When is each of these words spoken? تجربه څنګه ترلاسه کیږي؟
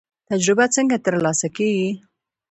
تجربه 0.29 0.65
څنګه 0.75 0.97
ترلاسه 1.05 1.47
کیږي؟ 1.57 1.91